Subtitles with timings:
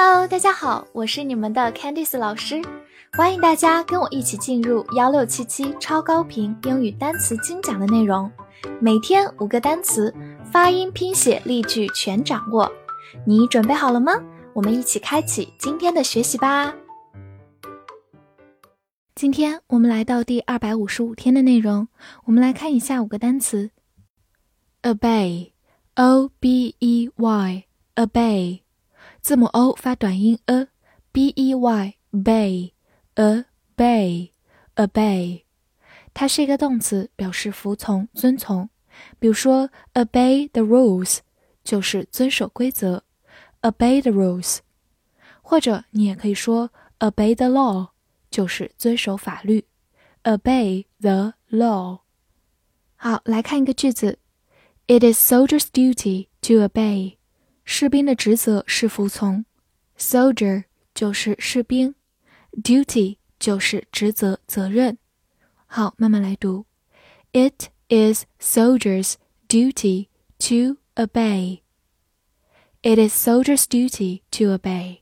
[0.00, 2.62] Hello，大家好，我是你们的 Candice 老师，
[3.14, 8.30] 欢迎大家跟我一起进入幺六七七超高频英语单词精讲的内容，
[8.80, 10.14] 每天五个单词，
[10.52, 12.70] 发音、拼写、例句全掌握，
[13.26, 14.12] 你准备好了吗？
[14.52, 16.72] 我们一起开启今天的学习吧。
[19.16, 21.88] 今天我们来到第二百五十五天的内容，
[22.26, 23.72] 我们来看一下五个单词
[24.84, 28.60] ：obey，o b e y，obey。
[29.20, 33.44] 字母 o 发短音 a，b e y bay，a
[33.76, 34.30] bay
[34.74, 35.42] a bay，
[36.14, 38.70] 它是一个动词，表示服从、遵从。
[39.18, 41.18] 比如说，obey the rules
[41.62, 43.04] 就是遵守规则
[43.62, 44.58] ，obey the rules。
[45.42, 47.90] 或者你也可以说，obey the law
[48.30, 49.64] 就是遵守法律
[50.24, 52.00] ，obey the law。
[52.96, 54.18] 好，来看一个句子
[54.86, 57.17] ，It is soldier's duty to obey。
[57.67, 59.45] 士兵的职责是服从，
[59.97, 61.95] soldier 就是士兵，
[62.63, 64.97] duty 就是职责、责任。
[65.65, 66.65] 好，慢慢来读。
[67.31, 69.15] It is soldiers'
[69.47, 70.07] duty
[70.39, 71.61] to obey.
[72.81, 74.99] It is soldiers' duty to obey.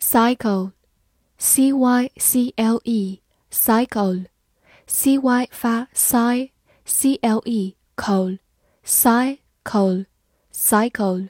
[0.00, 0.72] Cycle,
[1.36, 4.26] c y c l e, cycle,
[4.86, 6.50] c y 发 cy,
[6.84, 8.38] c l e, cole,
[8.84, 10.06] cycle.
[10.55, 11.29] Cycle，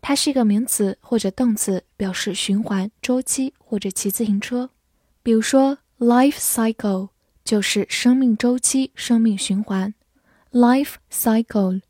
[0.00, 4.70] 它是一个名词或者动词，表示循环、周期或者骑自行车。
[5.24, 7.08] 比如说，life cycle
[7.44, 9.92] 就是生命周期、生命循环。
[10.52, 11.82] Life cycle，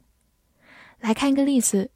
[0.99, 1.91] 来看一个例子：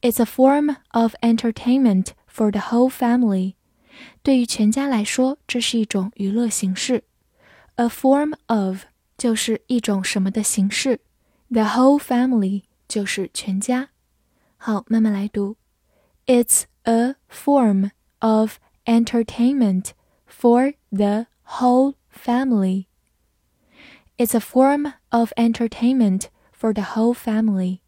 [0.00, 3.54] It's a form of entertainment for the whole family。
[4.22, 7.04] 对于全家来说，这是一种娱乐形式。
[7.74, 8.84] A form of
[9.16, 11.00] 就是一种什么的形式，
[11.50, 13.90] the whole family 就是全家。
[14.56, 15.56] 好，慢慢来读。
[16.26, 17.90] It's a form
[18.20, 19.90] of entertainment
[20.28, 22.86] for the whole family.
[24.16, 27.78] It's a form of entertainment for the whole family.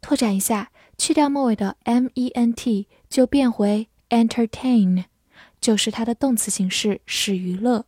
[0.00, 5.06] 拓展一下，去掉末尾的 m e n t 就变回 entertain，
[5.60, 7.86] 就是它的动词形式，使娱乐。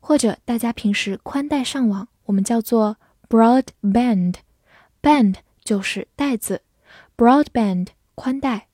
[0.00, 2.96] 或者大家平时宽带上网，我们叫做
[3.28, 6.62] broadband，band 就是带子
[7.16, 8.68] ，broadband 宽带。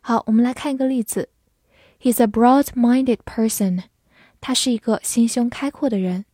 [0.00, 1.28] 好，我们来看一个例子
[2.00, 3.84] ，He's a broad-minded person，
[4.40, 6.24] 他是一个心胸开阔的人。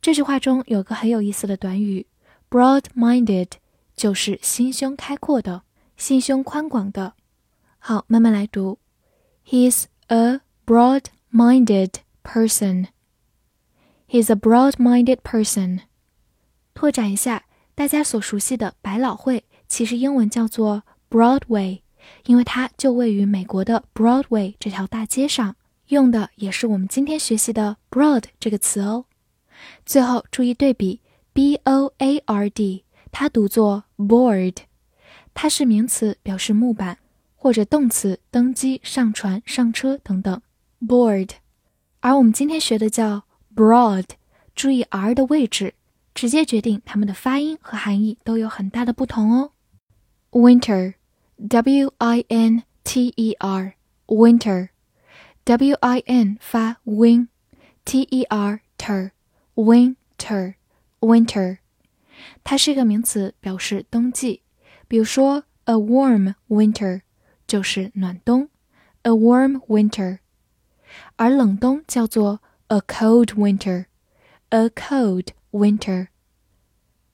[0.00, 2.06] 这句话中有个很有意思的短语
[2.48, 3.48] ，broad-minded
[3.96, 5.62] 就是心胸开阔的。
[5.96, 7.14] 心胸宽广的，
[7.78, 8.78] 好，慢慢来读。
[9.46, 11.90] He's a broad-minded
[12.22, 12.86] person.
[14.08, 15.80] He's a broad-minded person.
[16.74, 17.44] 拓展一下，
[17.74, 21.82] 大家所熟悉的百老汇，其实英文叫做 Broadway，
[22.26, 25.56] 因为它就位于美国的 Broadway 这条大街上，
[25.88, 29.06] 用的也是我们今天学习的 broad 这个词哦。
[29.86, 31.00] 最后注意对比
[31.32, 34.56] ，B-O-A-R-D，它读作 board。
[35.34, 36.98] 它是名词，表示木板，
[37.36, 40.40] 或者动词登机、上船、上车等等。
[40.80, 41.30] board
[42.00, 44.04] 而我们今天学的叫 broad，
[44.54, 45.74] 注意 r 的位置，
[46.14, 49.50] 直接决定它们的发音和含义都有很大的不同哦。
[50.30, 61.58] winter，w i n t e r，winter，w i n 发 win，t e r ter，winter，winter，
[62.44, 64.42] 它是一个名词，表示冬季。
[64.94, 67.00] 比如说，a warm winter
[67.48, 68.48] 就是暖冬
[69.02, 70.20] ，a warm winter。
[71.16, 76.06] 而冷冬叫做 a cold winter，a cold winter。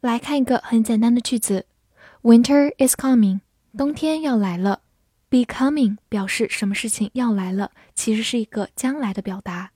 [0.03, 1.65] 来看一个很简单的句子
[2.21, 3.41] ：Winter is coming，
[3.75, 4.83] 冬天要来了。
[5.31, 9.71] Becoming 表示什么事情要来了，其实是一个将来的表达。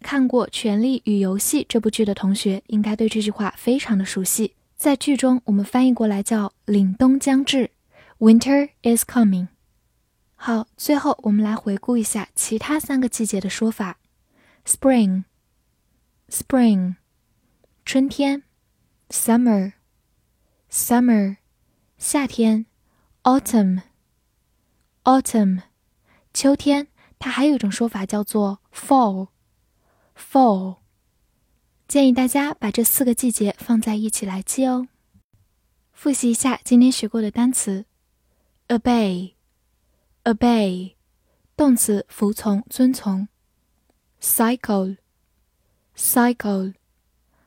[0.00, 4.54] 看过《权力与游戏》这部剧的同学，应该对这句话非常的熟悉。
[4.77, 7.71] 在剧中，我们翻译过来叫“凛冬将至
[8.19, 9.47] ”，Winter is coming。
[10.35, 13.99] 好，最后我们来回顾一下其他三个季节的说法：
[14.65, 16.95] spring，spring，
[17.85, 18.41] 春天；
[19.09, 21.37] summer，summer，
[21.97, 22.65] 夏天；
[23.23, 25.61] autumn，autumn，
[26.33, 26.87] 秋天。
[27.19, 30.79] 它还有一种说法叫做 fall，fall。
[31.88, 34.88] 建议大家把这四个季节放在一起来记哦。
[35.94, 37.86] 复习一下今天学过的单词
[38.68, 39.32] ：obey。
[40.24, 40.96] obey，
[41.56, 43.26] 动词服从、遵从
[44.20, 46.74] ；cycle，cycle，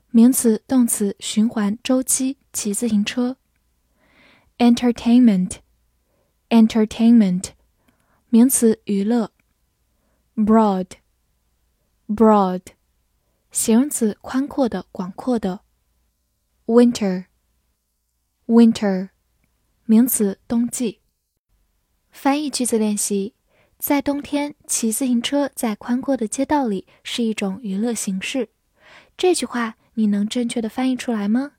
[0.10, 3.38] 名词、动词循环、周期、骑自行车
[4.58, 7.50] ；entertainment，entertainment，
[8.30, 9.32] 名词娱乐
[10.36, 12.62] ；broad，broad，
[13.52, 15.62] 形容词宽阔的、广阔的
[16.66, 19.10] ；winter，winter，
[19.86, 21.02] 名词冬季。
[22.10, 23.36] 翻译句子练习：
[23.78, 28.50] 在冬天，骑自行车在宽阔的街道里是一种娱乐形式。
[29.18, 31.54] 这句话你能正确的翻译出来吗？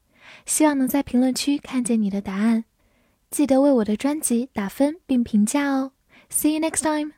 [0.47, 2.65] 希望能在评论区看见你的答案。
[3.31, 5.93] 记得为我的专辑打分并评价哦。
[6.31, 7.13] See you next time.